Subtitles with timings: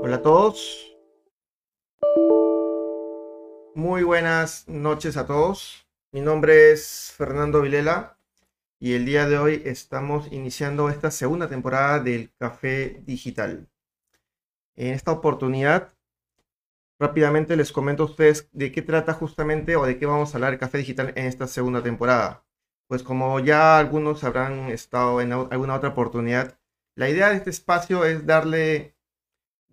[0.00, 0.96] Hola a todos.
[3.74, 5.86] Muy buenas noches a todos.
[6.12, 8.16] Mi nombre es Fernando Vilela
[8.78, 13.68] y el día de hoy estamos iniciando esta segunda temporada del Café Digital.
[14.76, 15.92] En esta oportunidad,
[16.98, 20.54] rápidamente les comento a ustedes de qué trata justamente o de qué vamos a hablar
[20.54, 22.46] el Café Digital en esta segunda temporada.
[22.86, 26.58] Pues como ya algunos habrán estado en alguna otra oportunidad,
[26.94, 28.94] la idea de este espacio es darle,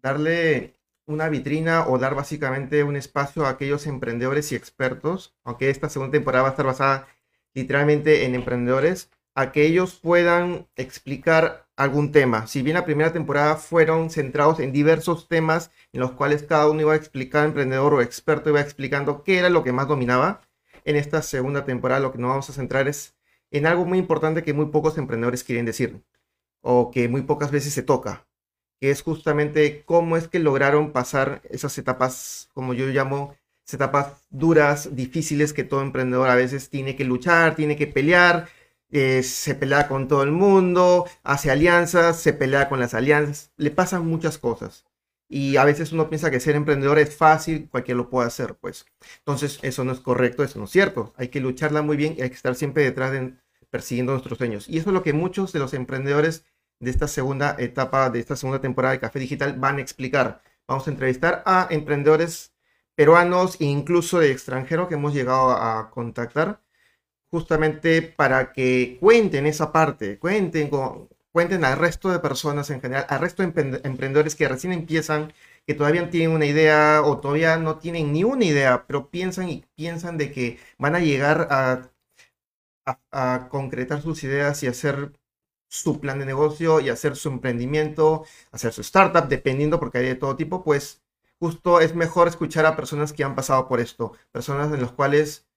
[0.01, 5.89] darle una vitrina o dar básicamente un espacio a aquellos emprendedores y expertos, aunque esta
[5.89, 7.07] segunda temporada va a estar basada
[7.53, 12.47] literalmente en emprendedores, a que ellos puedan explicar algún tema.
[12.47, 16.81] Si bien la primera temporada fueron centrados en diversos temas en los cuales cada uno
[16.81, 20.41] iba a explicar, emprendedor o experto iba explicando qué era lo que más dominaba,
[20.85, 23.15] en esta segunda temporada lo que nos vamos a centrar es
[23.51, 26.03] en algo muy importante que muy pocos emprendedores quieren decir
[26.61, 28.27] o que muy pocas veces se toca,
[28.79, 33.35] que es justamente cómo es que lograron pasar esas etapas, como yo llamo,
[33.73, 38.47] etapas duras, difíciles que todo emprendedor a veces tiene que luchar, tiene que pelear,
[38.91, 43.71] eh, se pelea con todo el mundo, hace alianzas, se pelea con las alianzas, le
[43.71, 44.85] pasan muchas cosas.
[45.31, 48.85] Y a veces uno piensa que ser emprendedor es fácil, cualquiera lo puede hacer, pues.
[49.19, 51.13] Entonces, eso no es correcto, eso no es cierto.
[51.17, 53.35] Hay que lucharla muy bien y hay que estar siempre detrás de
[53.69, 54.67] persiguiendo nuestros sueños.
[54.69, 56.45] Y eso es lo que muchos de los emprendedores
[56.79, 60.41] de esta segunda etapa, de esta segunda temporada de Café Digital van a explicar.
[60.67, 62.53] Vamos a entrevistar a emprendedores
[62.95, 66.61] peruanos e incluso de extranjeros que hemos llegado a contactar
[67.31, 70.69] justamente para que cuenten esa parte, cuenten,
[71.31, 75.33] cuenten al resto de personas en general, al resto de emprendedores que recién empiezan,
[75.65, 79.65] que todavía tienen una idea o todavía no tienen ni una idea, pero piensan y
[79.75, 81.89] piensan de que van a llegar a,
[83.11, 85.13] a concretar sus ideas y hacer
[85.69, 90.15] su plan de negocio y hacer su emprendimiento, hacer su startup, dependiendo porque hay de
[90.15, 91.03] todo tipo, pues
[91.39, 95.47] justo es mejor escuchar a personas que han pasado por esto, personas en las cuales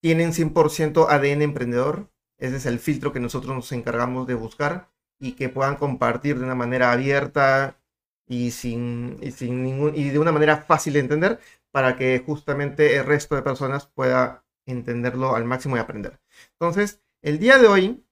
[0.00, 5.32] tienen 100% ADN emprendedor, ese es el filtro que nosotros nos encargamos de buscar y
[5.32, 7.78] que puedan compartir de una manera abierta
[8.26, 12.96] y sin, y sin ningún y de una manera fácil de entender para que justamente
[12.96, 16.20] el resto de personas pueda entenderlo al máximo y aprender.
[16.52, 18.06] Entonces, el día de hoy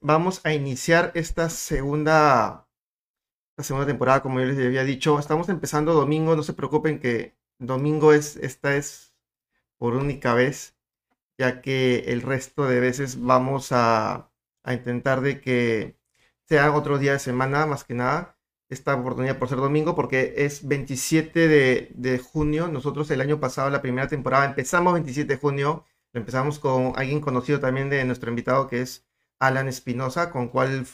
[0.00, 2.68] vamos a iniciar esta segunda,
[3.52, 5.18] esta segunda temporada, como yo les había dicho.
[5.18, 9.14] Estamos empezando domingo, no se preocupen que domingo es, esta es
[9.78, 10.76] por única vez,
[11.38, 14.30] ya que el resto de veces vamos a,
[14.66, 15.96] intentar de que
[16.48, 18.38] sea otro día de semana, más que nada,
[18.68, 22.68] esta oportunidad por ser domingo, porque es 27 de, de junio.
[22.68, 27.60] Nosotros el año pasado, la primera temporada, empezamos 27 de junio, empezamos con alguien conocido
[27.60, 29.04] también de nuestro invitado, que es
[29.38, 30.86] Alan Espinosa, con cual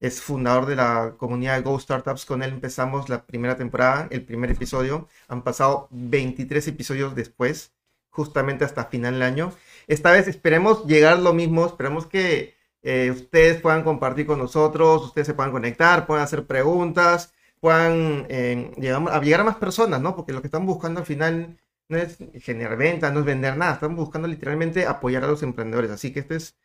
[0.00, 2.24] es fundador de la comunidad Go Startups.
[2.24, 5.08] Con él empezamos la primera temporada, el primer episodio.
[5.28, 7.72] Han pasado 23 episodios después,
[8.10, 9.52] justamente hasta final del año.
[9.86, 15.26] Esta vez esperemos llegar lo mismo, esperemos que eh, ustedes puedan compartir con nosotros, ustedes
[15.26, 20.16] se puedan conectar, puedan hacer preguntas, puedan eh, llegar, a llegar a más personas, ¿no?
[20.16, 21.58] Porque lo que están buscando al final
[21.90, 25.90] no es generar ventas, no es vender nada, están buscando literalmente apoyar a los emprendedores.
[25.90, 26.56] Así que este es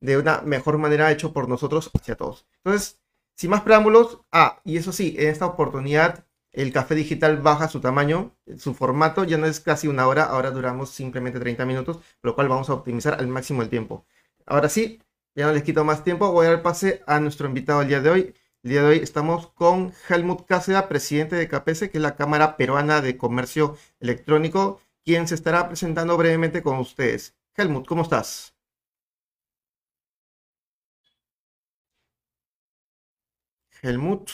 [0.00, 2.46] de una mejor manera hecho por nosotros hacia todos.
[2.64, 3.00] Entonces,
[3.36, 7.80] sin más preámbulos, ah, y eso sí, en esta oportunidad el café digital baja su
[7.80, 12.34] tamaño, su formato ya no es casi una hora, ahora duramos simplemente 30 minutos, lo
[12.34, 14.06] cual vamos a optimizar al máximo el tiempo.
[14.46, 15.00] Ahora sí,
[15.34, 18.00] ya no les quito más tiempo, voy a dar pase a nuestro invitado el día
[18.00, 18.34] de hoy.
[18.68, 22.58] El día de hoy estamos con Helmut Cáceres, presidente de CAPESE, que es la Cámara
[22.58, 27.34] Peruana de Comercio Electrónico, quien se estará presentando brevemente con ustedes.
[27.56, 28.54] Helmut, ¿cómo estás?
[33.80, 34.28] Helmut.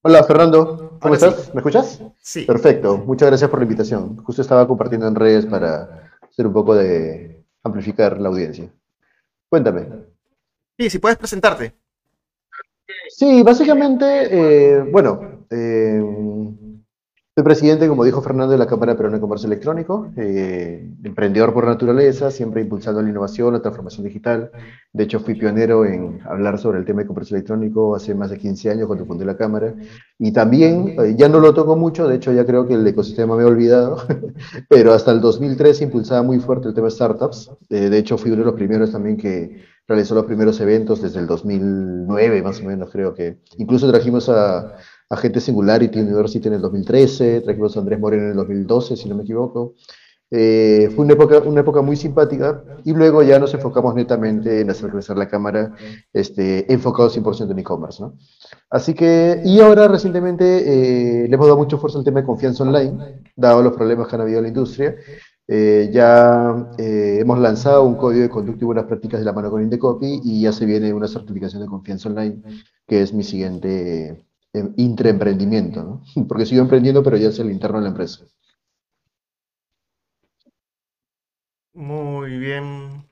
[0.00, 1.52] Hola Fernando, ¿cómo estás?
[1.52, 2.02] ¿Me escuchas?
[2.22, 2.46] Sí.
[2.46, 4.16] Perfecto, muchas gracias por la invitación.
[4.24, 8.72] Justo estaba compartiendo en redes para hacer un poco de amplificar la audiencia.
[9.50, 10.09] Cuéntame.
[10.80, 11.74] Sí, si puedes presentarte.
[13.10, 16.02] Sí, básicamente, eh, bueno, eh,
[17.34, 21.66] soy presidente, como dijo Fernando, de la Cámara Peruana de Comercio Electrónico, eh, emprendedor por
[21.66, 24.52] naturaleza, siempre impulsando la innovación, la transformación digital.
[24.90, 28.38] De hecho, fui pionero en hablar sobre el tema de comercio electrónico hace más de
[28.38, 29.74] 15 años cuando fundé la Cámara.
[30.18, 33.42] Y también, ya no lo toco mucho, de hecho ya creo que el ecosistema me
[33.42, 33.98] ha olvidado,
[34.70, 37.50] pero hasta el 2003 impulsaba muy fuerte el tema de startups.
[37.68, 41.26] De hecho, fui uno de los primeros también que realizó los primeros eventos desde el
[41.26, 43.38] 2009, más o menos creo que.
[43.58, 44.76] Incluso trajimos a
[45.08, 49.16] Agente Singularity University en el 2013, trajimos a Andrés Moreno en el 2012, si no
[49.16, 49.74] me equivoco.
[50.30, 54.70] Eh, fue una época, una época muy simpática y luego ya nos enfocamos netamente en
[54.70, 55.74] hacer crecer la cámara,
[56.12, 58.00] este, enfocado 100% en e-commerce.
[58.00, 58.14] ¿no?
[58.70, 62.62] Así que, y ahora recientemente eh, le hemos dado mucho fuerza al tema de confianza
[62.62, 64.94] online, dado los problemas que han habido en la industria.
[65.52, 69.50] Eh, ya eh, hemos lanzado un código de conducta y buenas prácticas de la mano
[69.50, 72.40] con Indecopy y ya se viene una certificación de confianza online,
[72.86, 76.02] que es mi siguiente eh, intraemprendimiento, ¿no?
[76.28, 78.24] Porque sigo emprendiendo, pero ya es el interno de la empresa.
[81.74, 83.04] Muy bien.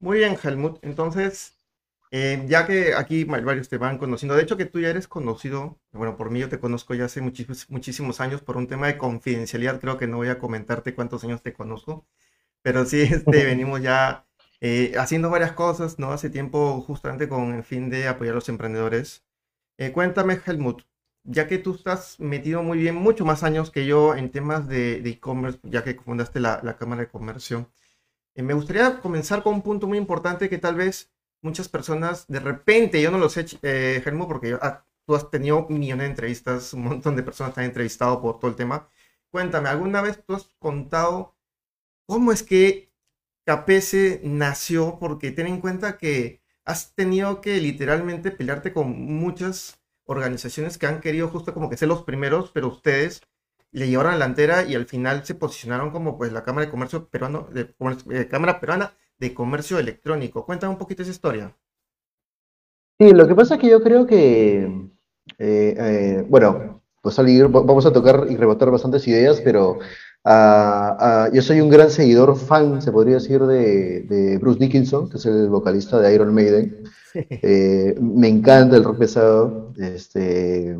[0.00, 0.78] Muy bien, Helmut.
[0.82, 1.55] Entonces,
[2.18, 5.78] eh, ya que aquí varios te van conociendo, de hecho que tú ya eres conocido,
[5.92, 8.96] bueno, por mí yo te conozco ya hace muchísimos, muchísimos años por un tema de
[8.96, 12.06] confidencialidad, creo que no voy a comentarte cuántos años te conozco,
[12.62, 14.26] pero sí este, venimos ya
[14.62, 16.10] eh, haciendo varias cosas, ¿no?
[16.12, 19.24] Hace tiempo justamente con el fin de apoyar a los emprendedores.
[19.78, 20.84] Eh, cuéntame, Helmut,
[21.24, 24.96] ya que tú estás metido muy bien, mucho más años que yo en temas de
[25.04, 27.70] e-commerce, ya que fundaste la, la Cámara de Comercio,
[28.36, 31.10] me gustaría comenzar con un punto muy importante que tal vez
[31.46, 35.66] muchas personas, de repente, yo no lo sé, eh, Germo, porque ah, tú has tenido
[35.70, 38.88] millones de entrevistas, un montón de personas te han entrevistado por todo el tema.
[39.30, 41.36] Cuéntame, ¿alguna vez tú has contado
[42.06, 42.92] cómo es que
[43.46, 44.98] Capese nació?
[44.98, 51.00] Porque ten en cuenta que has tenido que literalmente pelearte con muchas organizaciones que han
[51.00, 53.22] querido justo como que ser los primeros, pero ustedes
[53.72, 57.08] le llevaron la delantera y al final se posicionaron como pues la Cámara de Comercio
[57.08, 57.74] peruano, de,
[58.10, 60.44] eh, Cámara Peruana de comercio electrónico.
[60.44, 61.56] Cuéntame un poquito esa historia.
[62.98, 64.64] Sí, lo que pasa es que yo creo que,
[65.38, 69.78] eh, eh, bueno, pues salir, vamos a tocar y rebotar bastantes ideas, pero
[70.24, 75.18] ah, ah, yo soy un gran seguidor, fan, se podría decir, de, Bruce Dickinson, que
[75.18, 76.84] es el vocalista de Iron Maiden.
[77.18, 80.76] Eh, me encanta el rock pesado, este,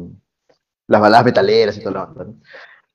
[0.87, 2.27] las baladas metaleras y todo lo demás.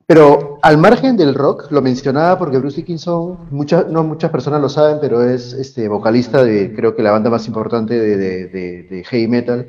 [0.08, 4.70] Pero al margen del rock, lo mencionaba porque Bruce Dickinson, muchas, no muchas personas lo
[4.70, 9.28] saben, pero es este, vocalista de creo que la banda más importante de, de, heavy
[9.28, 9.68] metal,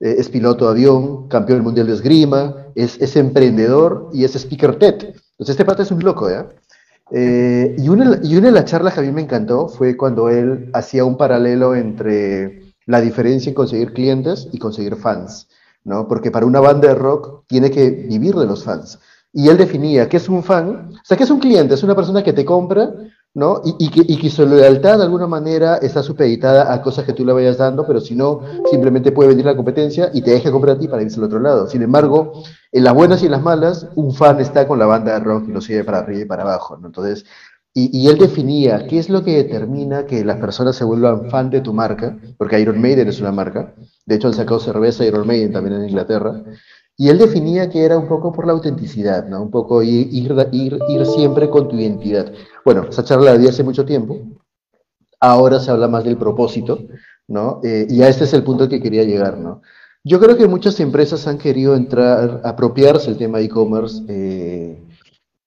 [0.00, 4.76] eh, es piloto de avión, campeón mundial de esgrima, es, es, emprendedor y es speaker
[4.76, 4.94] TED.
[4.94, 6.48] Entonces este pata es un loco, ¿ya?
[7.10, 10.28] Eh, y, una, y una de las charlas que a mí me encantó fue cuando
[10.28, 15.48] él hacía un paralelo entre la diferencia en conseguir clientes y conseguir fans,
[15.84, 16.08] ¿no?
[16.08, 18.98] Porque para una banda de rock tiene que vivir de los fans.
[19.38, 21.94] Y él definía qué es un fan, o sea, qué es un cliente, es una
[21.94, 22.92] persona que te compra,
[23.34, 23.62] ¿no?
[23.64, 27.12] Y, y, que, y, que, su lealtad de alguna manera está supeditada a cosas que
[27.12, 30.50] tú le vayas dando, pero si no, simplemente puede venir la competencia y te deja
[30.50, 31.68] comprar a ti para irse al otro lado.
[31.68, 32.32] Sin embargo,
[32.72, 35.44] en las buenas y en las malas, un fan está con la banda de rock
[35.46, 36.88] y lo sigue para arriba y para abajo, ¿no?
[36.88, 37.24] Entonces,
[37.72, 41.48] y, y, él definía qué es lo que determina que las personas se vuelvan fan
[41.48, 43.72] de tu marca, porque Iron Maiden es una marca,
[44.04, 46.42] de hecho han sacado cerveza Iron Maiden también en Inglaterra,
[47.00, 49.40] y él definía que era un poco por la autenticidad, ¿no?
[49.40, 50.08] Un poco ir,
[51.06, 52.32] siempre con tu identidad.
[52.64, 54.18] Bueno, esa charla la di hace mucho tiempo.
[55.20, 56.80] Ahora se habla más del propósito,
[57.28, 57.60] ¿no?
[57.62, 59.62] Eh, y a este es el punto que quería llegar, ¿no?
[60.02, 64.82] Yo creo que muchas empresas han querido entrar, apropiarse el tema e-commerce eh,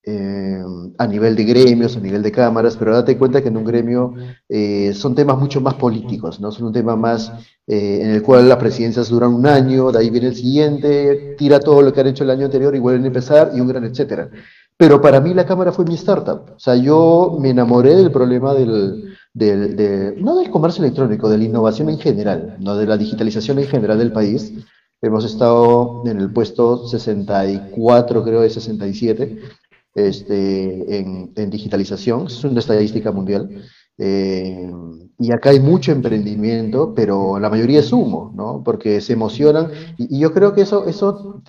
[0.04, 0.60] eh,
[0.98, 4.14] a nivel de gremios, a nivel de cámaras, pero date cuenta que en un gremio
[4.48, 6.50] eh, son temas mucho más políticos, ¿no?
[6.50, 7.32] Son un tema más
[7.68, 11.60] eh, en el cual las presidencias duran un año, de ahí viene el siguiente, tira
[11.60, 13.84] todo lo que han hecho el año anterior y vuelven a empezar y un gran
[13.84, 14.28] etcétera.
[14.76, 16.54] Pero para mí la cámara fue mi startup.
[16.56, 21.44] O sea, yo me enamoré del problema del, del no del comercio electrónico, de la
[21.44, 24.52] innovación en general, no de la digitalización en general del país.
[25.00, 29.61] Hemos estado en el puesto 64, creo, de 67
[29.94, 33.62] este, en, digitalización, es una estadística mundial.
[33.98, 34.70] Eh,
[35.18, 38.62] y acá hay mucho emprendimiento, pero la mayoría es humo, ¿no?
[38.64, 39.70] Porque se emocionan.
[39.96, 41.42] Y, yo creo que eso, eso,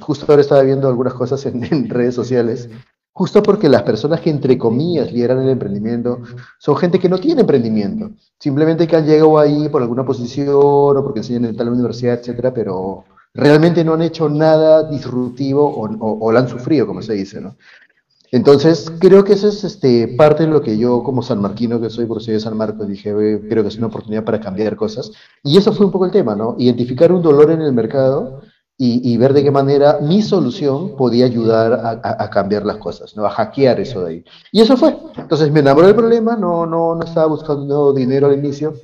[0.00, 2.68] justo ahora estaba viendo algunas cosas en, redes sociales,
[3.12, 6.20] justo porque las personas que entre comillas lideran el emprendimiento
[6.58, 11.02] son gente que no tiene emprendimiento, simplemente que han llegado ahí por alguna posición o
[11.02, 16.26] porque enseñan en tal universidad, etcétera, pero realmente no han hecho nada disruptivo o, o,
[16.26, 17.56] o, lo han sufrido, como se dice, ¿no?
[18.34, 22.06] Entonces, creo que eso es este, parte de lo que yo, como sanmarquino que soy,
[22.06, 23.12] por soy de San Marcos, dije,
[23.48, 25.12] creo que es una oportunidad para cambiar cosas.
[25.44, 26.56] Y eso fue un poco el tema, ¿no?
[26.58, 28.40] Identificar un dolor en el mercado
[28.76, 33.24] y, ver de qué manera mi solución podía ayudar a, cambiar las cosas, ¿no?
[33.24, 34.24] A hackear eso de ahí.
[34.50, 34.96] Y eso fue.
[35.16, 38.74] Entonces, me enamoré del problema, no, no, no estaba buscando dinero al inicio.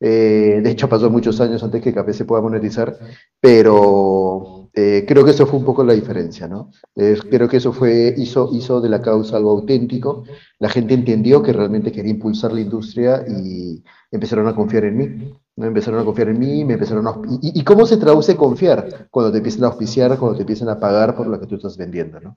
[0.00, 2.98] Eh, de hecho, pasó muchos años antes que KP se pueda monetizar,
[3.38, 6.70] pero eh, creo que eso fue un poco la diferencia, ¿no?
[6.94, 10.24] creo que eso fue, hizo, hizo de la causa algo auténtico,
[10.58, 15.34] la gente entendió que realmente quería impulsar la industria y empezaron a confiar en mí,
[15.56, 15.66] ¿no?
[15.66, 17.14] Empezaron a confiar en mí, me empezaron a...
[17.40, 19.08] ¿Y, cómo se traduce confiar?
[19.10, 21.76] Cuando te empiezan a auspiciar, cuando te empiezan a pagar por lo que tú estás
[21.76, 22.36] vendiendo, ¿no?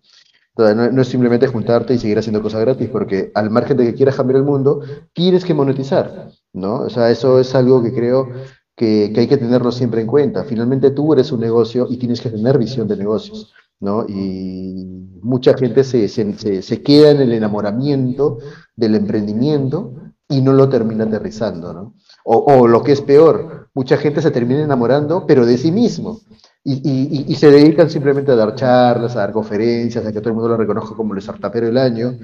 [0.58, 4.16] no, es simplemente juntarte y seguir haciendo cosas gratis, porque al margen de que quieras
[4.16, 4.82] cambiar el mundo,
[5.14, 6.82] tienes que monetizar, ¿no?
[6.82, 8.30] O sea, eso es algo que creo
[8.78, 10.46] que, hay que tenerlo siempre en cuenta.
[10.46, 14.06] Finalmente tú eres un negocio y tienes que tener visión de negocios, ¿no?
[14.08, 14.86] Y
[15.22, 18.38] mucha gente se, se, se queda en el enamoramiento
[18.76, 19.94] del emprendimiento
[20.30, 21.96] y no lo termina aterrizando, ¿no?
[22.24, 26.20] O, o, lo que es peor, mucha gente se termina enamorando, pero de sí mismo.
[26.64, 30.36] Y, y, se dedican simplemente a dar charlas, a dar conferencias, a que todo el
[30.36, 32.18] mundo lo reconozca como el startupero del año.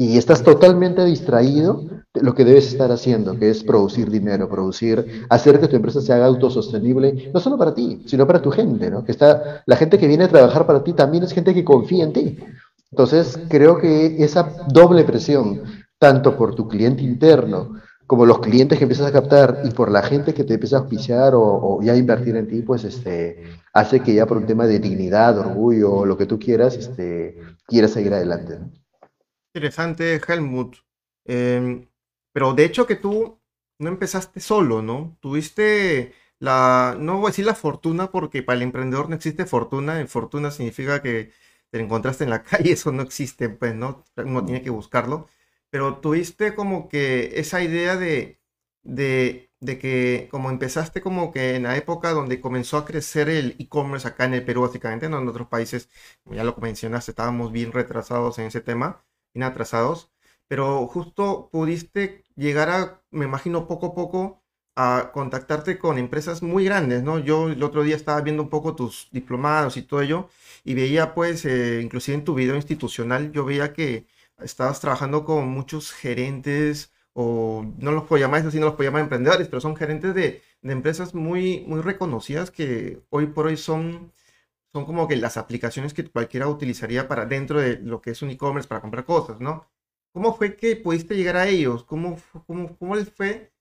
[0.00, 5.26] Y estás totalmente distraído de lo que debes estar haciendo, que es producir dinero, producir,
[5.28, 8.90] hacer que tu empresa se haga autosostenible, no solo para ti, sino para tu gente,
[8.90, 9.04] ¿no?
[9.04, 12.04] Que está, la gente que viene a trabajar para ti también es gente que confía
[12.04, 12.38] en ti.
[12.90, 15.64] Entonces, creo que esa doble presión,
[15.98, 17.74] tanto por tu cliente interno,
[18.06, 20.80] como los clientes que empiezas a captar y por la gente que te empieza a
[20.80, 23.42] auspiciar o, ya invertir en ti, pues este,
[23.74, 27.90] hace que ya por un tema de dignidad, orgullo, lo que tú quieras, este, quieras
[27.90, 28.79] seguir adelante.
[29.54, 30.76] Interesante, Helmut.
[31.24, 31.88] Em,
[32.32, 33.40] pero de hecho que tú
[33.78, 35.16] no empezaste solo, ¿no?
[35.20, 40.06] Tuviste la, no voy a decir la fortuna porque para el emprendedor no existe fortuna,
[40.06, 41.32] fortuna significa que
[41.70, 44.04] te encontraste en la calle, eso no existe, pues, ¿no?
[44.16, 45.28] Uno tiene que buscarlo
[45.70, 48.40] pero tuviste como que esa idea de,
[48.82, 53.56] de, de, que como empezaste como que en la época donde comenzó a crecer el
[53.58, 55.18] e-commerce acá en el Perú, básicamente, ¿no?
[55.20, 55.88] en otros países,
[56.24, 60.10] ya lo mencionaste, estábamos bien retrasados en ese tema, bien atrasados,
[60.48, 64.42] pero justo pudiste llegar a, me imagino, poco a poco
[64.76, 67.18] a contactarte con empresas muy grandes, ¿no?
[67.18, 70.28] Yo el otro día estaba viendo un poco tus diplomados y todo ello,
[70.64, 74.06] y veía pues, eh, inclusive en tu video institucional, yo veía que
[74.42, 79.02] estabas trabajando con muchos gerentes, o no los puedo llamar eso, no los puedo llamar
[79.02, 84.12] emprendedores, pero son gerentes de, empresas muy, muy reconocidas que hoy por hoy son,
[84.72, 88.30] son como que las aplicaciones que cualquiera utilizaría para dentro de lo que es un
[88.30, 89.66] e-commerce para comprar cosas, ¿no?
[90.12, 91.84] ¿Cómo fue que pudiste llegar a ellos?
[91.84, 93.52] ¿Cómo, cómo, cómo fue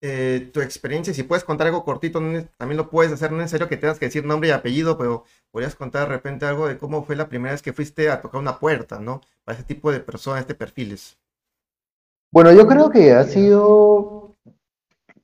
[0.00, 1.12] eh, tu experiencia?
[1.14, 2.20] Si puedes contar algo cortito,
[2.56, 5.24] también lo puedes hacer, no es necesario que tengas que decir nombre y apellido, pero
[5.50, 8.40] podrías contar de repente algo de cómo fue la primera vez que fuiste a tocar
[8.40, 9.20] una puerta, ¿no?
[9.44, 11.18] Para ese tipo de personas, de perfiles.
[12.32, 14.34] Bueno, yo creo que ha sido,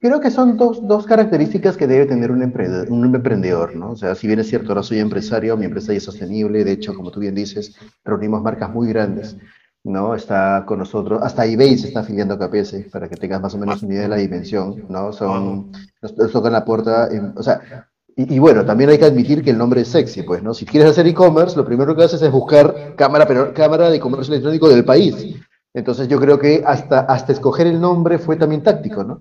[0.02, 3.92] creo que son dos, dos características que debe tener un emprendedor, un emprendedor, ¿no?
[3.92, 6.92] O sea, si bien es cierto, ahora soy empresario, mi empresa es sostenible, de hecho,
[6.94, 9.36] como tú bien dices, reunimos marcas muy grandes.
[9.84, 10.14] ¿no?
[10.14, 13.58] Está con nosotros, hasta eBay se está afiliando a KPS, para que tengas más o
[13.58, 15.12] menos una idea de la dimensión, ¿no?
[15.12, 19.58] Son, nos, tocan la puerta, o sea, y, bueno, también hay que admitir que el
[19.58, 20.52] nombre es sexy, pues, ¿no?
[20.52, 24.34] Si quieres hacer e-commerce, lo primero que haces es buscar cámara, pero, cámara de comercio
[24.34, 25.34] electrónico del país.
[25.74, 29.20] Entonces yo creo que hasta, hasta escoger el nombre fue también táctico, ¿no?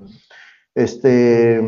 [0.76, 1.60] Este,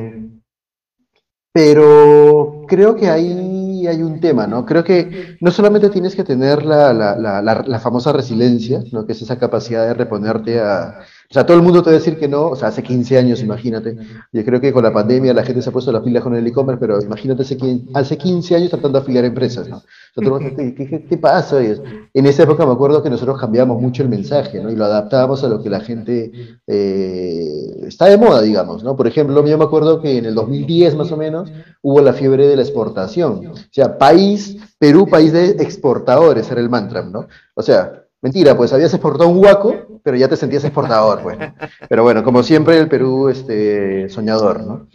[1.54, 4.66] pero creo que ahí hay un tema, ¿no?
[4.66, 9.06] Creo que no solamente tienes que tener la, la, la, la famosa resiliencia, ¿no?
[9.06, 12.00] Que es esa capacidad de reponerte a, o sea, todo el mundo te va a
[12.00, 13.98] decir que no, o sea, hace 15 años, imagínate.
[14.32, 16.46] Yo creo que con la pandemia la gente se ha puesto las pilas con el
[16.46, 19.82] e-commerce, pero imagínate hace 15, hace 15 años tratando de afiliar empresas, ¿no?
[20.16, 21.60] O sea, ¿qué, qué, qué pasa?
[21.62, 24.70] En esa época me acuerdo que nosotros cambiamos mucho el mensaje, ¿no?
[24.70, 26.32] Y lo adaptábamos a lo que la gente
[26.68, 27.48] eh,
[27.88, 28.96] está de moda, digamos, ¿no?
[28.96, 31.52] Por ejemplo, yo me acuerdo que en el 2010 más o menos
[31.82, 33.48] hubo la fiebre de la exportación.
[33.48, 37.28] O sea, país, Perú, país de exportadores era el mantra, ¿no?
[37.56, 41.38] O sea, Mentira, pues habías exportado un huaco, pero ya te sentías exportador, pues.
[41.90, 44.88] Pero bueno, como siempre, el Perú, este, soñador, ¿no?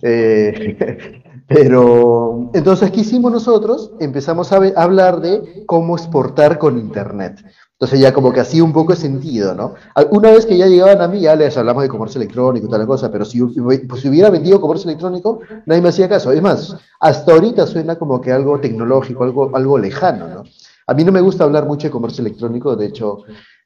[0.00, 1.18] Eh,
[1.48, 3.90] pero, entonces, ¿qué hicimos nosotros?
[3.98, 7.44] Empezamos a, hablar de cómo exportar con Internet.
[7.72, 9.74] Entonces ya como que hacía un poco de sentido, ¿no?
[10.10, 12.86] Una vez que ya llegaban a mí, ya les hablamos de comercio electrónico y tal
[12.86, 16.30] cosa, pero si, pues, si hubiera vendido comercio electrónico, nadie me hacía caso.
[16.30, 20.44] Es más, hasta ahorita suena como que algo tecnológico, algo, algo lejano, ¿no?
[20.88, 23.18] A mí no me gusta hablar mucho de comercio electrónico, de hecho,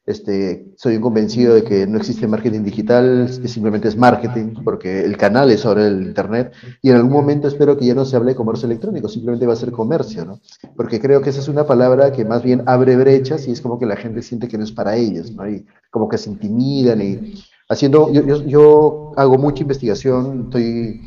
[0.05, 5.05] este, soy un convencido de que no existe marketing digital, que simplemente es marketing, porque
[5.05, 6.53] el canal es sobre el Internet,
[6.83, 9.53] y en algún momento espero que ya no se hable de comercio electrónico, simplemente va
[9.53, 10.41] a ser comercio, ¿no?
[10.77, 13.79] Porque creo que esa es una palabra que más bien abre brechas y es como
[13.79, 15.49] que la gente siente que no es para ellos, ¿no?
[15.49, 17.35] Y como que se intimidan y
[17.69, 21.01] haciendo, yo, yo, yo hago mucha investigación, estoy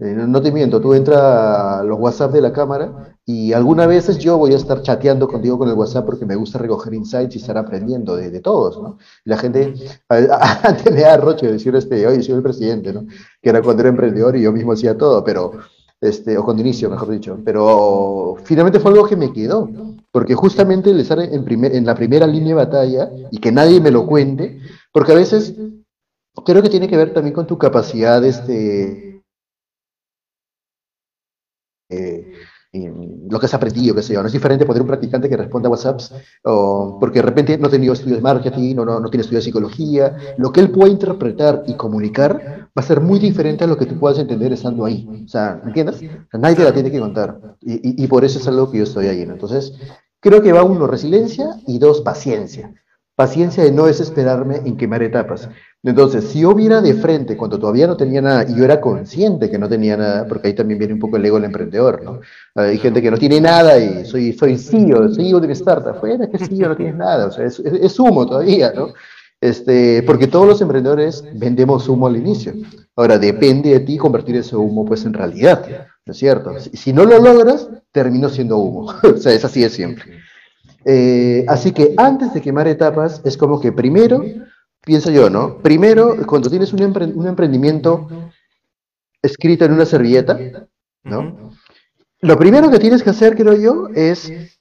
[0.00, 4.18] eh, no te miento, tú entras a los WhatsApp de la cámara y algunas veces
[4.18, 7.38] yo voy a estar chateando contigo con el WhatsApp porque me gusta recoger insights y
[7.38, 8.98] estar aprendiendo de, todos, ¿no?
[9.24, 9.74] la gente,
[10.08, 13.06] antes me da roche decir, este, oye, soy el presidente, ¿no?
[13.40, 15.52] Que era cuando era emprendedor y yo mismo hacía todo, pero,
[16.00, 19.68] este, o cuando inicio, mejor dicho, pero finalmente fue algo que me quedó,
[20.10, 23.80] porque justamente el estar en, primer, en la primera línea de batalla y que nadie
[23.80, 24.58] me lo cuente,
[24.92, 25.54] porque a veces
[26.44, 29.22] creo que tiene que ver también con tu capacidad, este,
[32.72, 34.20] lo que has aprendido, qué sé yo.
[34.20, 37.66] No es diferente poner un practicante que responda a WhatsApps, o porque de repente no
[37.66, 40.16] ha tenido estudios de marketing, o no, no tiene estudios de psicología.
[40.38, 43.86] Lo que él puede interpretar y comunicar va a ser muy diferente a lo que
[43.86, 45.08] tú puedas entender estando ahí.
[45.24, 46.00] O sea, ¿me entiendes?
[46.32, 47.56] nadie te la tiene que contar.
[47.60, 49.26] Y, y, por eso es algo que yo estoy ahí.
[49.26, 49.32] ¿no?
[49.32, 49.74] Entonces,
[50.20, 52.72] creo que va uno, resiliencia, y dos, paciencia.
[53.20, 55.46] Paciencia de no desesperarme en quemar etapas.
[55.82, 59.50] Entonces, si yo viera de frente cuando todavía no tenía nada y yo era consciente
[59.50, 62.20] que no tenía nada, porque ahí también viene un poco el ego del emprendedor, ¿no?
[62.54, 66.00] Hay gente que no tiene nada y soy, soy CEO, CEO de mi startup.
[66.00, 68.94] Fuera, que CEO no tienes nada, o sea, es, humo todavía, ¿no?
[69.38, 72.54] Este, porque todos los emprendedores vendemos humo al inicio.
[72.96, 75.62] Ahora, depende de ti convertir ese humo pues en realidad,
[76.06, 76.54] ¿no es cierto?
[76.58, 78.94] Si no lo logras, termino siendo humo.
[79.02, 80.19] o sea, es así de siempre.
[80.84, 84.22] Eh, así que antes de quemar etapas, es como que primero,
[84.84, 85.58] pienso yo, ¿no?
[85.58, 86.82] Primero, cuando tienes un,
[87.14, 88.08] un emprendimiento
[89.22, 90.38] escrito en una servilleta,
[91.02, 91.52] ¿no?
[92.20, 94.59] Lo primero que tienes que hacer, creo yo, es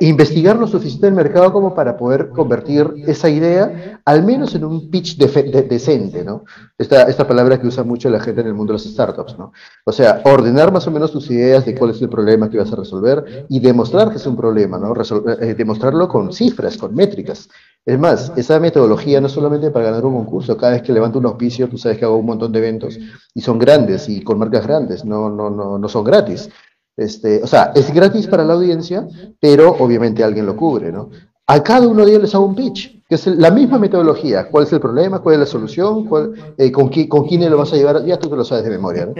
[0.00, 4.90] investigar lo suficiente del mercado como para poder convertir esa idea al menos en un
[4.90, 6.44] pitch decente, ¿no?
[6.76, 9.52] Esta, palabra que usa mucho la gente en el mundo de las startups, ¿no?
[9.84, 12.72] O sea, ordenar más o menos tus ideas de cuál es el problema que vas
[12.72, 14.94] a resolver y demostrar que es un problema, ¿no?
[15.40, 17.48] Eh, demostrarlo con cifras, con métricas.
[17.84, 21.26] Es más, esa metodología no solamente para ganar un concurso, cada vez que levanto un
[21.26, 22.98] auspicio, tú sabes que hago un montón de eventos
[23.34, 26.48] y son grandes y con marcas grandes, no, no, no, no son gratis.
[26.96, 29.06] Este, o sea, es gratis para la audiencia,
[29.40, 31.10] pero obviamente alguien lo cubre, ¿no?
[31.46, 34.48] A cada uno de ellos les hago un pitch, que es la misma metodología.
[34.48, 35.18] ¿Cuál es el problema?
[35.18, 36.08] ¿Cuál es la solución?
[36.56, 38.04] Eh, con, con, quién lo vas a llevar?
[38.04, 39.14] Ya tú te lo sabes de memoria, ¿no?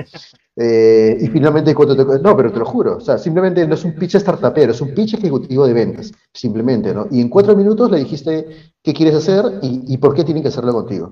[0.54, 2.98] Eh, y finalmente, ¿cuánto te No, pero te lo juro.
[2.98, 6.12] O sea, simplemente no es un pitch startupero, es un pitch ejecutivo de ventas.
[6.32, 7.06] Simplemente, ¿no?
[7.10, 10.50] Y en cuatro minutos le dijiste qué quieres hacer y, y por qué tienen que
[10.50, 11.10] hacerlo contigo,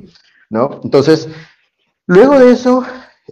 [0.50, 0.80] ¿no?
[0.84, 1.28] Entonces,
[2.06, 2.84] luego de eso,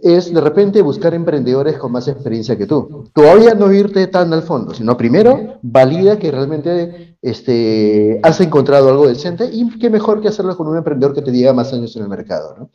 [0.03, 3.09] es de repente buscar emprendedores con más experiencia que tú.
[3.13, 9.07] Todavía no irte tan al fondo, sino primero valida que realmente este, has encontrado algo
[9.07, 12.03] decente y qué mejor que hacerlo con un emprendedor que te diga más años en
[12.03, 12.55] el mercado.
[12.57, 12.69] ¿no?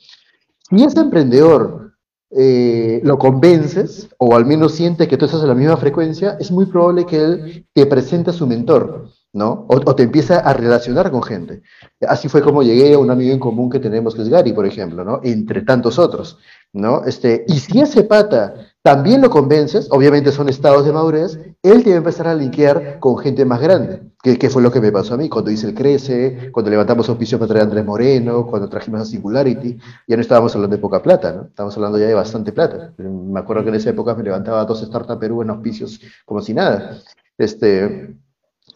[0.70, 1.94] Si ese emprendedor
[2.30, 6.50] eh, lo convences o al menos siente que tú estás en la misma frecuencia, es
[6.50, 9.08] muy probable que él te presente a su mentor.
[9.34, 9.66] ¿no?
[9.68, 11.62] O, o, te empieza a relacionar con gente.
[12.08, 14.64] Así fue como llegué a un amigo en común que tenemos, que es Gary, por
[14.64, 15.18] ejemplo, ¿no?
[15.24, 16.38] Entre tantos otros.
[16.74, 17.04] ¿No?
[17.04, 21.90] Este, y si ese pata también lo convences, obviamente son estados de madurez, él te
[21.90, 25.14] va a empezar a linkear con gente más grande, que, fue lo que me pasó
[25.14, 29.04] a mí cuando hice el Crece, cuando levantamos auspicio contra Andrés Moreno, cuando trajimos a
[29.06, 31.42] Singularity, ya no estábamos hablando de poca plata, ¿no?
[31.44, 32.92] Estábamos hablando ya de bastante plata.
[32.98, 36.52] Me acuerdo que en esa época me levantaba dos Startup Perú en auspicios como si
[36.52, 36.98] nada.
[37.38, 38.16] Este,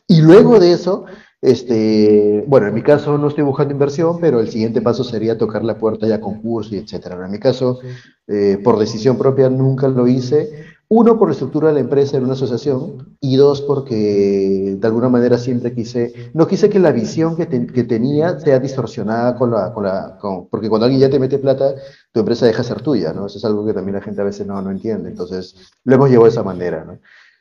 [0.07, 1.05] y luego de eso,
[1.41, 5.65] este, bueno, en mi caso no estoy buscando inversión, pero el siguiente paso sería tocar
[5.65, 7.25] la puerta ya concurso y etcétera.
[7.25, 7.79] En mi caso,
[8.27, 10.67] eh, por decisión propia nunca lo hice.
[10.91, 15.11] Uno, por la estructura de la empresa en una asociación, y dos, porque de alguna
[15.11, 19.73] manera siempre quise, no quise que la visión que, que tenía sea distorsionada con la,
[19.75, 21.75] con la con, porque cuando alguien ya te mete plata,
[22.11, 23.27] tu empresa deja de ser tuya, ¿no?
[23.27, 25.11] Eso es algo que también la gente a veces no, no entiende.
[25.11, 26.99] Entonces, lo hemos llevado de esa manera, ¿no?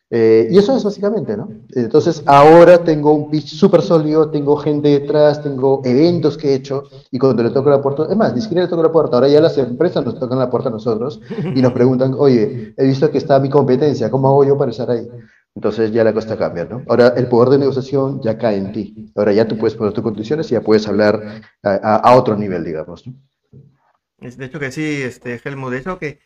[0.09, 1.49] Eh, y eso es básicamente, ¿no?
[1.73, 6.85] Entonces, ahora tengo un pitch súper sólido, tengo gente detrás, tengo eventos que he hecho,
[7.11, 9.27] y cuando le toco la puerta, es más, ni siquiera le toco la puerta, ahora
[9.27, 11.19] ya las empresas nos tocan la puerta a nosotros
[11.53, 14.89] y nos preguntan, oye, he visto que está mi competencia, ¿cómo hago yo para estar
[14.89, 15.09] ahí?
[15.55, 16.83] Entonces ya la cosa cambia, ¿no?
[16.87, 19.11] Ahora el poder de negociación ya cae en ti.
[19.15, 23.07] Ahora ya tú puedes poner tus condiciones y ya puedes hablar a, otro nivel, digamos,
[23.07, 23.15] ¿no?
[24.19, 26.19] De hecho que sí, este, Helmut, de hecho que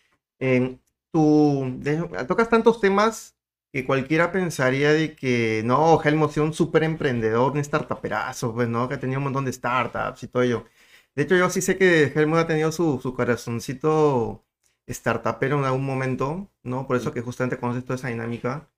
[1.14, 1.80] tú
[2.28, 3.36] tocas tantos temas
[3.72, 8.88] que cualquiera pensaría de que no, Helmut es un súper emprendedor, un startuperazo, pues, ¿no?
[8.90, 10.66] Que ha tenido un montón de startups y todo ello.
[11.16, 14.46] De hecho, yo sí sé que Helmut ha tenido su, su corazoncito
[14.88, 16.88] startupero en algún momento, ¿no?
[16.88, 18.70] Por eso que justamente conoces toda esa dinámica.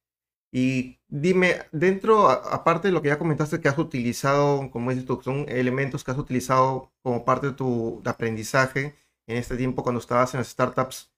[0.52, 5.20] Y dime, dentro, aparte de lo que ya comentaste que has utilizado, como dices tú,
[5.24, 8.96] son elementos que has utilizado como parte de tu aprendizaje
[9.28, 11.13] en este tiempo cuando estabas en las startups,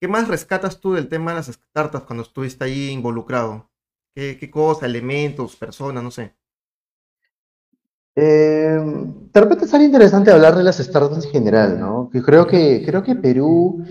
[0.00, 3.68] ¿Qué más rescatas tú del tema de las startups cuando estuviste ahí involucrado?
[4.14, 6.34] ¿Qué, qué cosa, elementos, personas, no sé?
[8.20, 8.80] Eh,
[9.32, 12.10] de repente sería interesante hablar de las startups en general, ¿no?
[12.12, 13.84] Que creo que, creo que Perú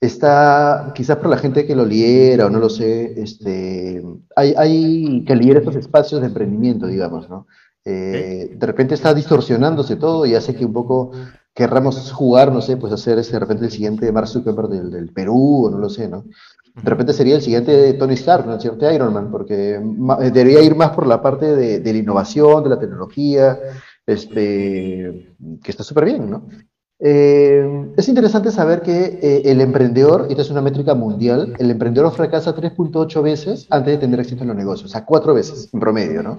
[0.00, 4.02] está, quizás por la gente que lo lidera o no lo sé, este,
[4.36, 7.46] hay, hay que lidera estos espacios de emprendimiento, digamos, ¿no?
[7.84, 11.10] Eh, de repente está distorsionándose todo y hace que un poco
[11.54, 15.12] querramos jugar, no sé, pues hacer ese, de repente el siguiente Mark Zuckerberg del, del,
[15.12, 16.24] Perú, o no lo sé, ¿no?
[16.74, 18.54] De repente sería el siguiente Tony Stark, ¿no?
[18.54, 19.78] El siguiente Iron Man, porque
[20.32, 23.58] debería ir más por la parte de, de la innovación, de la tecnología,
[24.06, 26.48] este, que está súper bien, ¿no?
[27.04, 32.12] Eh, es interesante saber que eh, el emprendedor, esta es una métrica mundial, el emprendedor
[32.12, 35.80] fracasa 3.8 veces antes de tener éxito en los negocios, o sea, cuatro veces en
[35.80, 36.38] promedio, ¿no?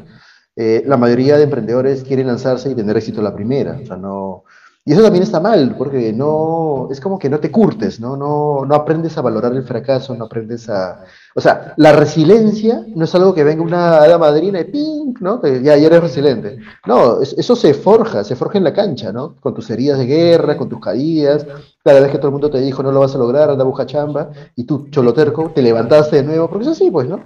[0.56, 4.46] Eh, la mayoría de emprendedores quieren lanzarse y tener éxito la primera, o sea, no,
[4.86, 8.18] y eso también está mal, porque no, es como que no te curtes, ¿no?
[8.18, 11.06] No, no aprendes a valorar el fracaso, no aprendes a...
[11.36, 15.14] O sea, la resiliencia no es algo que venga una hada madrina y ¡ping!
[15.22, 15.42] ¿no?
[15.42, 16.58] Que ya, eres resiliente.
[16.86, 19.36] No, eso se forja, se forja en la cancha, ¿no?
[19.40, 21.46] Con tus heridas de guerra, con tus caídas,
[21.84, 23.86] cada vez que todo el mundo te dijo no lo vas a lograr, anda busca
[23.86, 27.24] chamba, y tú, choloterco, te levantaste de nuevo, porque es así, pues, ¿no?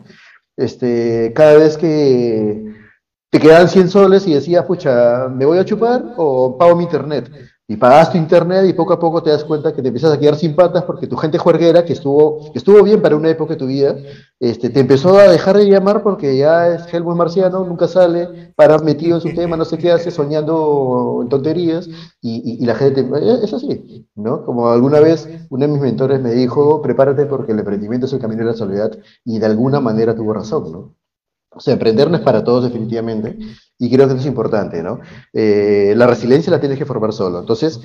[0.56, 2.76] Este, cada vez que
[3.38, 7.30] te quedan 100 soles y decías, pucha, ¿me voy a chupar o pago mi internet?
[7.67, 10.19] Y pagas tu internet y poco a poco te das cuenta que te empiezas a
[10.19, 13.54] quedar sin patas porque tu gente juerguera, que estuvo, que estuvo bien para una época
[13.54, 13.95] de tu vida,
[14.39, 18.80] este, te empezó a dejar de llamar porque ya es Helmut Marciano, nunca sale, para
[18.80, 21.88] metido en su tema, no sé qué hace, soñando en tonterías,
[22.19, 24.45] y, y, la gente, eh, es así, ¿no?
[24.45, 28.19] Como alguna vez uno de mis mentores me dijo, prepárate porque el emprendimiento es el
[28.19, 30.95] camino de la soledad, y de alguna manera tuvo razón, ¿no?
[31.58, 33.36] O sea, emprender no es para todos definitivamente,
[33.80, 35.00] y creo que eso es importante, ¿no?
[35.34, 37.39] Eh, la resiliencia la tienes que formar solo.
[37.39, 37.80] Entonces,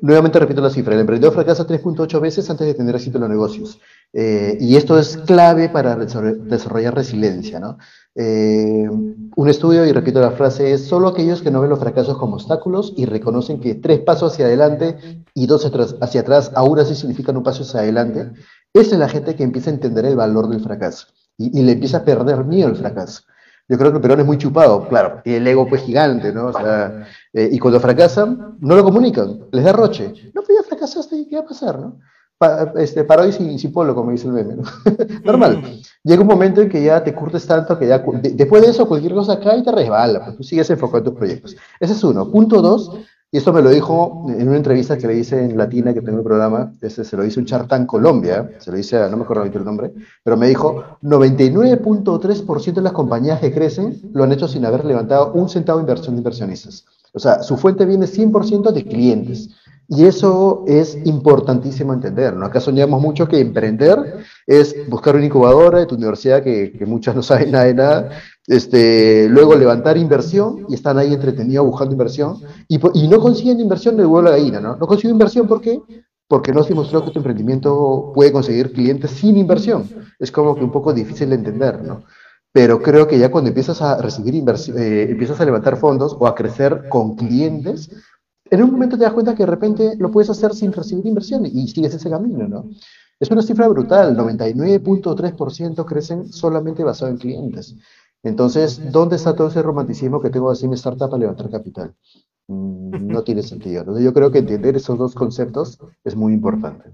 [0.00, 3.30] nuevamente repito la cifra, el emprendedor fracasa 3.8 veces antes de tener éxito en los
[3.30, 3.78] negocios.
[4.12, 7.78] Eh, y esto es clave para desarrollar resiliencia, ¿no?
[8.16, 8.88] Eh,
[9.36, 12.34] un estudio, y repito la frase, es solo aquellos que no ven los fracasos como
[12.34, 17.36] obstáculos y reconocen que tres pasos hacia adelante y dos hacia atrás aún así significan
[17.36, 18.32] un paso hacia adelante,
[18.74, 21.06] es la gente que empieza a entender el valor del fracaso
[21.38, 23.22] y, le empieza a perder miedo al fracaso.
[23.68, 26.46] Yo creo que el Perón es muy chupado, claro, y el ego pues gigante, ¿no?
[26.46, 30.32] O sea, eh, y cuando fracasan, no lo comunican, les da roche.
[30.34, 31.98] No, pues ya fracasaste, ¿qué va a pasar, no?
[32.76, 34.62] este, para hoy sin, sin, polo, como dice el meme, ¿no?
[35.24, 35.80] Normal.
[36.02, 39.14] Llega un momento en que ya te curtes tanto que ya, después de eso, cualquier
[39.14, 41.56] cosa cae y te resbala, pues tú sigues enfocado en tus proyectos.
[41.78, 42.30] Ese es uno.
[42.30, 42.90] Punto dos,
[43.34, 46.18] y esto me lo dijo en una entrevista que le hice en Latina, que tengo
[46.18, 49.44] el programa, este, se lo hice un chartán Colombia, se lo hice, no me acuerdo
[49.44, 49.90] el nombre,
[50.22, 55.32] pero me dijo, 99.3% de las compañías que crecen lo han hecho sin haber levantado
[55.32, 56.84] un centavo de inversión de inversionistas.
[57.14, 59.48] O sea, su fuente viene 100% de clientes.
[59.88, 62.46] Y eso es importantísimo entender, ¿no?
[62.46, 67.14] Acá soñamos mucho que emprender es buscar una incubadora de tu universidad que, que muchas
[67.14, 68.10] no saben nada de nada,
[68.46, 73.96] este, luego levantar inversión y están ahí entretenidos buscando inversión y, y no consiguen inversión
[73.96, 74.76] del huevo a la gallina, ¿no?
[74.76, 75.80] No consiguen inversión ¿por qué?
[76.26, 79.88] Porque no se demostró que tu emprendimiento puede conseguir clientes sin inversión.
[80.18, 82.04] Es como que un poco difícil de entender, ¿no?
[82.52, 86.26] Pero creo que ya cuando empiezas a recibir inversión, eh, empiezas a levantar fondos o
[86.26, 87.90] a crecer con clientes,
[88.50, 91.46] en un momento te das cuenta que de repente lo puedes hacer sin recibir inversión
[91.46, 92.68] y sigues ese camino, ¿no?
[93.18, 97.76] Es una cifra brutal, 99.3% crecen solamente basado en clientes.
[98.24, 101.96] Entonces, ¿dónde está todo ese romanticismo que tengo así en startup para levantar capital?
[102.48, 103.80] Mm, no tiene sentido.
[103.80, 106.92] Entonces, yo creo que entender esos dos conceptos es muy importante.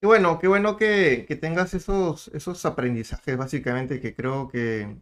[0.00, 5.00] Qué bueno, qué bueno que, tengas esos, esos aprendizajes, básicamente, que creo que,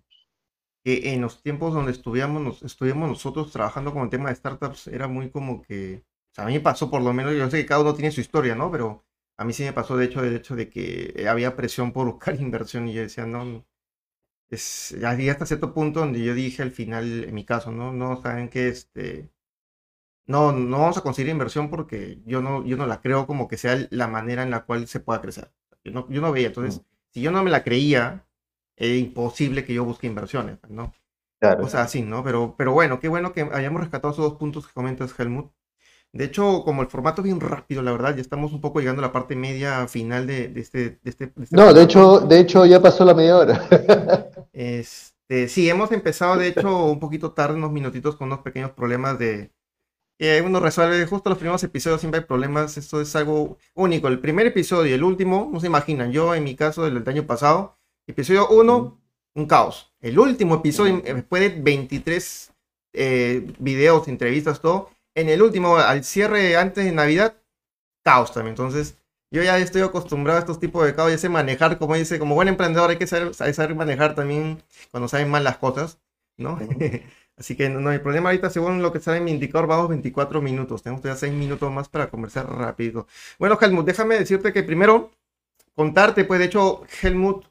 [0.85, 5.31] en los tiempos donde estuvimos, estuvimos nosotros trabajando con el tema de startups, era muy
[5.31, 7.83] como que, o sea, a mí me pasó por lo menos, yo sé que cada
[7.83, 8.71] uno tiene su historia, ¿no?
[8.71, 9.05] Pero
[9.37, 12.37] a mí sí me pasó, de hecho, el hecho de que había presión por buscar
[12.41, 13.65] inversión y yo decía, no,
[14.51, 17.93] es, ya hasta cierto punto donde yo dije al final, en mi caso, ¿no?
[17.93, 19.31] No, saben que este,
[20.27, 23.59] no, no vamos a conseguir inversión porque yo no, yo no la creo como que
[23.59, 25.51] sea la manera en la cual se pueda crecer.
[25.85, 28.27] Yo no, yo no veía, entonces, si yo no me la creía,
[28.77, 30.95] era imposible que yo busque inversiones, ¿no?
[31.41, 31.65] Claro.
[31.65, 32.25] O sea, así, ¿no?
[32.25, 35.53] Pero, pero bueno, qué bueno que hayamos rescatado esos dos puntos que comentas, Helmut.
[36.15, 39.03] De hecho, como el formato es bien rápido, la verdad, ya estamos un poco llegando
[39.03, 42.81] a la parte media final de, este, este, este, No, de hecho, de hecho ya
[42.81, 44.31] pasó la media hora.
[44.55, 49.19] Este, sí, hemos empezado, de hecho, un poquito tarde, unos minutitos, con unos pequeños problemas
[49.19, 49.51] de...
[50.19, 54.09] que uno resuelve justo los primeros episodios, siempre hay problemas, esto es algo único.
[54.09, 57.27] El primer episodio y el último, no se imaginan, yo en mi caso del, año
[57.27, 59.01] pasado, episodio 1,
[59.35, 59.93] un caos.
[60.01, 62.53] El último episodio, después de 23
[62.95, 67.41] eh, videos, entrevistas, todo en el último, al cierre antes de Navidad,
[68.05, 68.53] caos también.
[68.53, 68.99] Entonces,
[69.35, 71.11] yo ya estoy acostumbrado a estos tipos de caos.
[71.11, 75.29] Ya sé manejar, como dice, como buen emprendedor, hay que saber, manejar también cuando saben
[75.31, 75.99] mal las cosas,
[76.37, 76.59] ¿no?
[77.37, 80.41] Así que no, hay problema ahorita, según lo que sale en mi indicador, vamos 24
[80.41, 80.85] minutos.
[80.85, 83.09] Tenemos todavía 6 minutos más para conversar rápido.
[83.41, 85.11] Bueno, Helmut, déjame decirte que primero
[85.75, 87.47] contarte, pues de hecho, Helmut,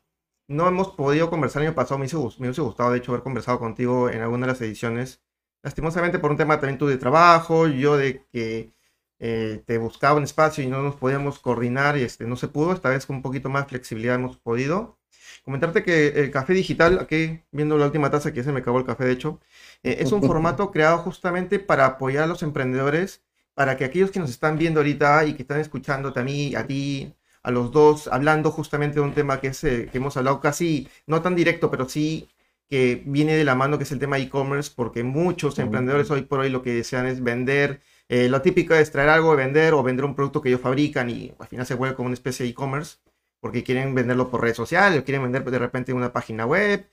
[0.48, 1.98] no hemos podido conversar el año pasado.
[1.98, 5.22] Me hubiese, me hubiese gustado, de hecho, haber conversado contigo en alguna de las ediciones
[5.64, 8.72] lastimosamente por un tema también tú de trabajo, yo de que
[9.20, 12.74] eh, te buscaba un espacio y no nos podíamos coordinar y este, no se pudo,
[12.74, 15.00] esta vez con un poquito más flexibilidad hemos podido.
[15.44, 18.80] Comentarte que el café digital, aquí viendo la última taza que ya se me acabó
[18.80, 19.40] el café de hecho,
[19.84, 23.24] eh, es un formato creado justamente para apoyar a los emprendedores
[23.54, 26.66] para que aquellos que nos están viendo ahorita y que están escuchando a mí, a
[26.66, 30.40] ti, a los dos, hablando justamente de un tema que, es, eh, que hemos hablado
[30.40, 32.30] casi, no tan directo, pero sí
[32.70, 36.40] que viene de la mano, que es el tema e-commerce, porque muchos emprendedores hoy por
[36.40, 37.82] hoy lo que desean es vender.
[38.10, 41.34] Eh, lo típico es traer algo, vender o vender un producto que ellos fabrican y
[41.40, 42.98] al final se vuelve como una especie de e-commerce,
[43.40, 46.90] porque quieren venderlo por redes sociales, o quieren vender de repente una página web.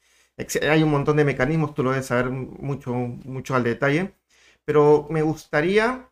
[0.70, 4.14] Hay un montón de mecanismos, tú lo debes saber mucho, mucho al detalle,
[4.64, 6.10] pero me gustaría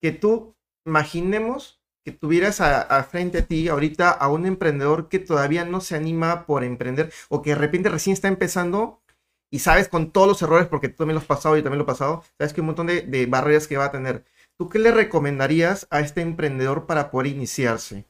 [0.00, 5.64] que tú imaginemos que tuvieras a, frente a ti ahorita a un emprendedor que todavía
[5.64, 9.01] no se anima por emprender o que de repente recién está empezando
[9.52, 11.84] y sabes con todos los errores, porque tú también lo has pasado, y también lo
[11.84, 14.24] he pasado, sabes que un montón de, barreras que va a tener.
[14.56, 18.06] ¿Tú qué le recomendarías a este emprendedor para poder iniciarse?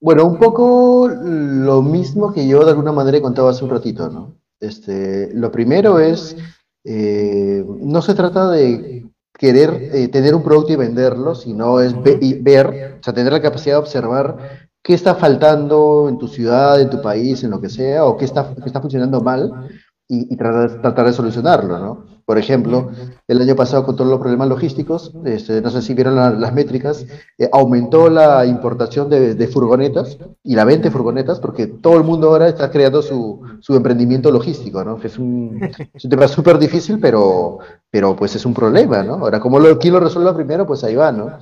[0.00, 4.34] Bueno, un poco lo mismo que yo de alguna manera contaba hace un ratito, ¿no?
[4.58, 6.36] Este, lo primero es,
[6.82, 12.98] eh, no se trata de querer eh, tener un producto y venderlo, sino es ver,
[13.00, 17.00] o sea, tener la capacidad de observar qué está faltando en tu ciudad, en tu
[17.02, 19.68] país, en lo que sea, o qué está, qué está funcionando mal
[20.08, 22.18] y, tratar, tratar, de solucionarlo, ¿no?
[22.24, 22.90] Por ejemplo,
[23.26, 27.06] el año pasado con todos los problemas logísticos, este, no sé si vieron las métricas,
[27.38, 32.28] eh, aumentó la importación de, furgonetas y la venta de furgonetas porque todo el mundo
[32.28, 34.98] ahora está creando su, su emprendimiento logístico, ¿no?
[35.02, 35.58] es un,
[35.94, 37.60] es un tema súper difícil, pero,
[37.90, 39.14] pero pues es un problema, ¿no?
[39.14, 41.38] Ahora, como lo, quien lo resuelva primero, pues ahí va, ¿no?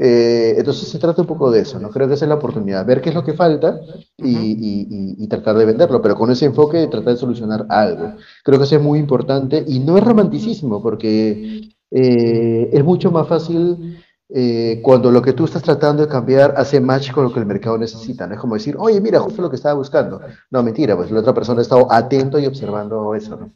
[0.00, 1.90] Eh, entonces se trata un poco de eso, ¿no?
[1.90, 3.80] Creo que esa es la oportunidad, ver qué es lo que falta
[4.16, 8.14] y, tratar de venderlo, pero con ese enfoque de tratar de solucionar algo.
[8.44, 13.28] Creo que eso es muy importante y no es romanticismo, porque eh, es mucho más
[13.28, 13.98] fácil
[14.30, 17.46] eh, cuando lo que tú estás tratando de cambiar hace match con lo que el
[17.46, 18.34] mercado necesita, ¿no?
[18.34, 20.20] Es como decir, oye, mira, justo lo que estaba buscando.
[20.50, 23.52] No, mentira, pues la otra persona ha estado atento y observando eso, ¿no?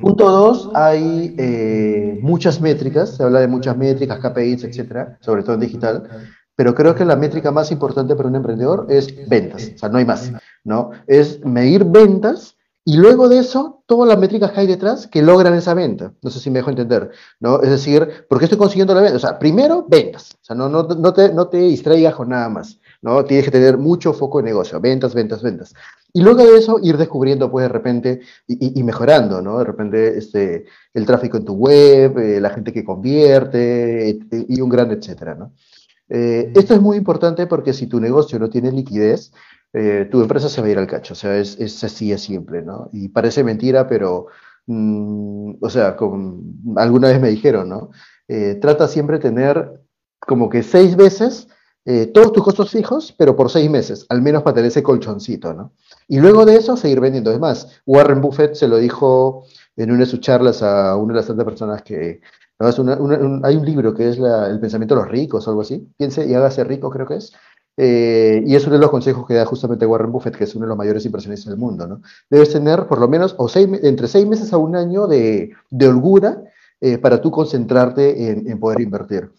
[0.00, 5.54] Punto dos, hay eh, muchas métricas, se habla de muchas métricas, KPIs, etcétera, sobre todo
[5.54, 6.08] en digital,
[6.54, 9.98] pero creo que la métrica más importante para un emprendedor es ventas, o sea, no
[9.98, 10.32] hay más,
[10.64, 10.90] ¿no?
[11.06, 15.54] Es medir ventas y luego de eso, todas las métricas que hay detrás que logran
[15.54, 16.12] esa venta.
[16.20, 17.62] No sé si me dejo entender, ¿no?
[17.62, 19.16] Es decir, ¿por qué estoy consiguiendo la venta?
[19.16, 22.48] O sea, primero, ventas, o sea, no, no, no, te, no te distraigas con nada
[22.48, 22.80] más.
[23.02, 23.24] ¿no?
[23.24, 25.74] Tienes que tener mucho foco de negocio, ventas, ventas, ventas.
[26.14, 29.58] Y luego de eso ir descubriendo, pues, de repente, y, mejorando, ¿no?
[29.58, 34.68] De repente, este, el tráfico en tu web, eh, la gente que convierte, y un
[34.68, 35.54] gran etcétera, ¿no?
[36.10, 39.32] Eh, esto es muy importante porque si tu negocio no tiene liquidez,
[39.72, 42.20] eh, tu empresa se va a ir al cacho, o sea, es, es así, es
[42.22, 42.90] simple, ¿no?
[42.92, 44.26] Y parece mentira, pero,
[44.66, 47.90] mm, o sea, con, alguna vez me dijeron, ¿no?
[48.62, 49.82] trata siempre de tener
[50.18, 51.48] como que seis veces
[52.14, 55.72] todos tus costos fijos, pero por seis meses, al menos para tener ese colchoncito, ¿no?
[56.08, 57.32] Y luego de eso, seguir vendiendo.
[57.32, 59.44] Es más, Warren Buffett se lo dijo
[59.76, 62.20] en una de sus charlas a una de las tantas personas que...
[62.58, 65.88] hay un libro que es El pensamiento de los ricos, algo así.
[65.96, 67.32] Piense y hágase rico, creo que es.
[67.76, 70.66] Eh, y es uno de los consejos que da justamente Warren Buffett, que es uno
[70.66, 72.02] de los mayores inversionistas del mundo, ¿no?
[72.28, 75.88] Debes tener por lo menos o seis, entre seis meses a un año de, de
[75.88, 76.42] holgura
[76.80, 79.30] eh, para tú concentrarte en, en, poder invertir.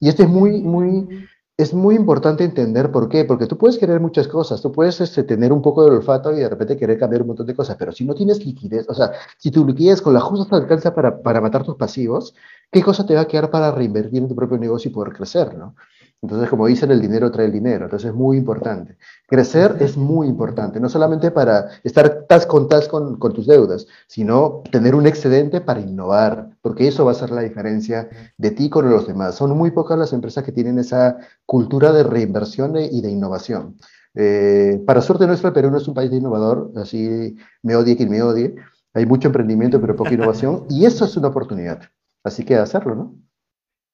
[0.00, 1.26] Y esto es muy, muy,
[1.62, 5.22] es muy importante entender por qué, porque tú puedes querer muchas cosas, tú puedes este,
[5.24, 7.92] tener un poco de olfato y de repente querer cambiar un montón de cosas, pero
[7.92, 11.22] si no tienes liquidez, o sea, si tu liquidez con la justa te alcanza para,
[11.22, 12.34] para matar tus pasivos,
[12.70, 15.54] ¿qué cosa te va a quedar para reinvertir en tu propio negocio y poder crecer,
[15.56, 15.74] ¿no?
[16.22, 17.86] Entonces, como dicen, el dinero trae el dinero.
[17.86, 18.96] Entonces, es muy importante.
[19.26, 23.88] Crecer es muy importante, no solamente para estar tas con tas con, con, tus deudas,
[24.06, 28.08] sino tener un excedente para innovar, porque eso va a ser la diferencia
[28.38, 29.34] de ti con los demás.
[29.34, 33.76] Son muy pocas las empresas que tienen esa cultura de reinversión y de innovación.
[34.14, 37.96] Eh, para suerte nuestra, el Perú no es un país de innovador, así me odie
[37.96, 38.54] quien me odie.
[38.94, 41.82] Hay mucho emprendimiento, pero poca innovación, y eso es una oportunidad.
[42.22, 43.14] Así que hacerlo, ¿no?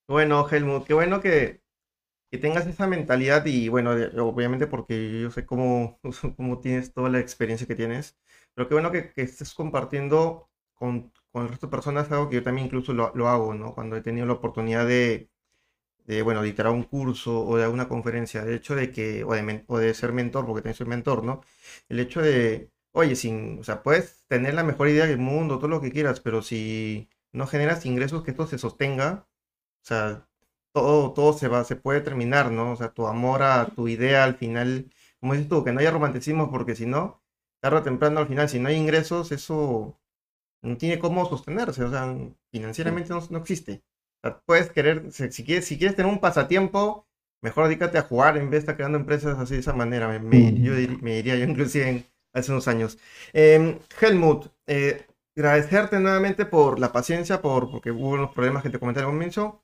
[0.09, 1.63] Bueno, Helmut, qué bueno que
[2.31, 6.01] que tengas esa mentalidad y bueno, obviamente porque yo sé cómo,
[6.37, 8.17] cómo tienes toda la experiencia que tienes,
[8.55, 12.43] pero qué bueno que, estés compartiendo con, con, el resto de personas algo que yo
[12.43, 13.75] también incluso lo, lo hago, ¿no?
[13.75, 15.31] Cuando he tenido la oportunidad de,
[16.07, 19.65] de, bueno, dictar un curso o de alguna conferencia, el hecho de que, o de,
[19.69, 21.43] o de ser mentor, porque también soy mentor, ¿no?
[21.89, 25.69] El hecho de, oye, sin, o sea, puedes tener la mejor idea del mundo, todo
[25.69, 29.27] lo que quieras, pero si no generas ingresos que esto se sostenga,
[29.83, 30.29] o sea,
[30.73, 32.73] todo, todo se va, se puede terminar, ¿no?
[32.73, 35.91] O sea, tu amor a tu idea al final, como dices tú, que no haya
[35.91, 37.23] romanticismo, porque si no,
[37.61, 39.99] tarde o temprano al final, si no hay ingresos, eso
[40.63, 42.15] no tiene cómo sostenerse, o sea,
[42.51, 43.83] financieramente no, existe.
[44.23, 47.07] O sea, puedes querer, si quieres, si quieres tener un pasatiempo,
[47.43, 50.09] mejor dedícate a jugar en vez de estar creando empresas así de esa manera.
[50.19, 52.99] Me, yo me diría yo inclusive hace unos años.
[53.33, 58.79] Em, Helmut, eh, agradecerte nuevamente por la paciencia, por, porque hubo unos problemas que te
[58.79, 59.63] comenté al comienzo,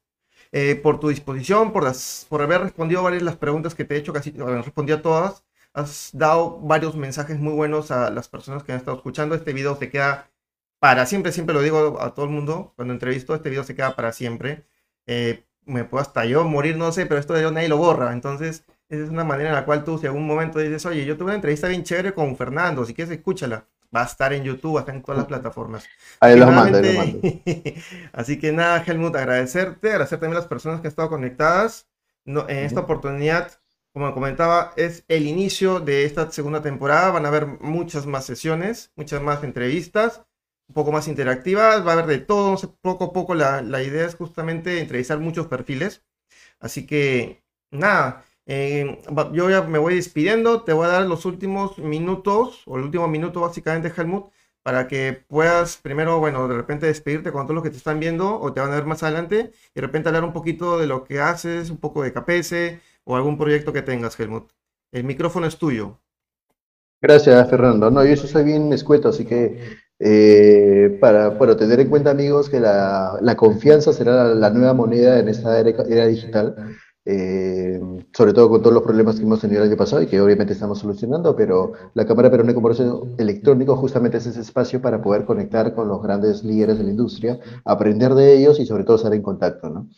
[0.52, 3.94] eh, por tu disposición, por, las, por haber respondido varias de las preguntas que te
[3.94, 5.44] he hecho, casi respondí a todas.
[5.72, 9.34] Has dado varios mensajes muy buenos a las personas que han estado escuchando.
[9.34, 10.30] Este video se queda
[10.78, 13.96] para siempre, siempre lo digo a todo el mundo cuando entrevisto, este video se queda
[13.96, 14.66] para siempre.
[15.06, 18.12] Eh, me puedo hasta yo morir, no sé, pero esto de yo nadie lo borra.
[18.12, 21.16] Entonces, esa es una manera en la cual tú, si algún momento dices, oye, yo
[21.16, 23.66] tuve una entrevista bien chévere con Fernando, si quieres, escúchala.
[23.94, 25.86] Va a estar en YouTube, va a estar en todas las plataformas.
[26.20, 27.20] Ahí los mando, ahí los mando.
[28.12, 31.86] Así que nada, Helmut, agradecerte, agradecer también a las personas que han estado conectadas.
[32.24, 33.52] No, en esta oportunidad,
[33.92, 37.10] como comentaba, es el inicio de esta segunda temporada.
[37.10, 40.22] Van a haber muchas más sesiones, muchas más entrevistas
[40.68, 44.14] un poco más interactivas, va a haber de todo, poco a poco la, idea es
[44.14, 46.02] justamente entrevistar muchos perfiles.
[46.60, 49.00] Así que, nada, eh,
[49.32, 53.08] yo ya me voy despidiendo, te voy a dar los últimos minutos, o el último
[53.08, 54.30] minuto básicamente, Helmut,
[54.62, 58.40] para que puedas primero, bueno, de repente despedirte con todos los que te están viendo
[58.40, 61.04] o te van a ver más adelante y de repente hablar un poquito de lo
[61.04, 64.50] que haces, un poco de KPS o algún proyecto que tengas, Helmut.
[64.90, 66.00] El micrófono es tuyo.
[67.02, 67.90] Gracias, Fernando.
[67.90, 69.60] No, yo soy bien escueto, así que
[69.98, 75.18] eh, para bueno, tener en cuenta, amigos, que la, la confianza será la, nueva moneda
[75.18, 76.56] en esta era, digital,
[77.06, 77.80] eh,
[78.12, 80.54] sobre todo con todos los problemas que hemos tenido el año pasado y que obviamente
[80.54, 85.24] estamos solucionando, pero la Cámara Peruana de Comercio Electrónico justamente es ese espacio para poder
[85.24, 89.12] conectar con los grandes líderes de la industria, aprender de ellos y sobre todo estar
[89.12, 89.68] en contacto.
[89.68, 89.88] ¿no?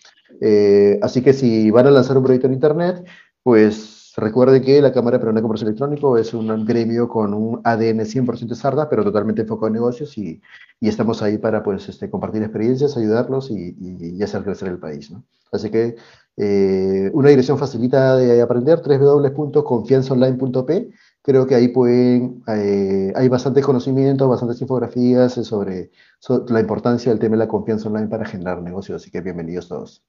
[0.40, 3.05] Eh, así que si van a lanzar un proyecto en Internet,
[3.42, 8.01] pues Recuerde que la Cámara Peruana de Comercio Electrónico es un gremio con un ADN
[8.01, 10.40] 100% sarda, pero totalmente enfocado en negocios y,
[10.81, 15.11] y estamos ahí para pues, este, compartir experiencias, ayudarlos y, y, hacer crecer el país.
[15.11, 15.23] ¿no?
[15.53, 15.97] Así que
[16.37, 20.90] eh, una dirección facilita de aprender, www.confianzaonline.p.
[21.22, 27.18] Creo que ahí pueden, eh, hay bastante conocimiento, bastantes infografías sobre, sobre la importancia del
[27.18, 29.01] tema de la confianza online para generar negocios.
[29.03, 30.05] Así que bienvenidos todos.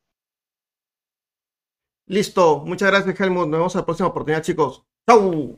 [2.07, 4.85] Listo, muchas gracias Helmut, nos vemos en la próxima oportunidad chicos.
[5.07, 5.55] ¡Chau!